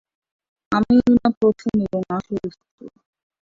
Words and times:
আমি- 0.71 0.97
ই 0.97 1.11
উনার 1.11 1.33
প্রথম 1.39 1.73
এবং 1.85 2.01
আসল 2.09 2.35
স্ত্রী। 2.51 2.85